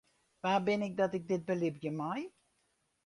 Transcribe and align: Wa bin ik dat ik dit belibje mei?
Wa 0.43 0.53
bin 0.63 0.81
ik 0.81 0.97
dat 0.97 1.13
ik 1.17 1.27
dit 1.31 1.45
belibje 1.45 1.91
mei? 1.99 2.21